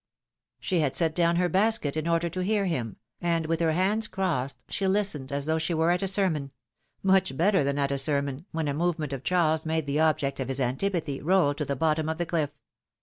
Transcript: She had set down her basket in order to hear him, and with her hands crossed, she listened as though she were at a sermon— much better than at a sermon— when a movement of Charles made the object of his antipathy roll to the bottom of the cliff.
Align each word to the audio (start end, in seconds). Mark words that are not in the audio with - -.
She 0.59 0.79
had 0.79 0.95
set 0.95 1.13
down 1.13 1.35
her 1.35 1.47
basket 1.47 1.95
in 1.95 2.07
order 2.07 2.27
to 2.27 2.39
hear 2.43 2.65
him, 2.65 2.97
and 3.21 3.45
with 3.45 3.59
her 3.59 3.73
hands 3.73 4.07
crossed, 4.07 4.63
she 4.67 4.87
listened 4.87 5.31
as 5.31 5.45
though 5.45 5.59
she 5.59 5.75
were 5.75 5.91
at 5.91 6.01
a 6.01 6.07
sermon— 6.07 6.49
much 7.03 7.37
better 7.37 7.63
than 7.63 7.77
at 7.77 7.91
a 7.91 7.99
sermon— 7.99 8.47
when 8.51 8.67
a 8.67 8.73
movement 8.73 9.13
of 9.13 9.23
Charles 9.23 9.63
made 9.63 9.85
the 9.85 9.99
object 9.99 10.39
of 10.39 10.47
his 10.47 10.59
antipathy 10.59 11.21
roll 11.21 11.53
to 11.53 11.65
the 11.65 11.75
bottom 11.75 12.09
of 12.09 12.17
the 12.17 12.25
cliff. 12.25 12.49